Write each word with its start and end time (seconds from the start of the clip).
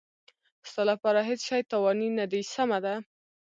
ستا 0.69 0.81
لپاره 0.91 1.19
هېڅ 1.29 1.39
شی 1.47 1.61
تاواني 1.71 2.09
نه 2.19 2.25
دی، 2.31 2.41
سمه 2.53 2.79
ده. 2.85 2.95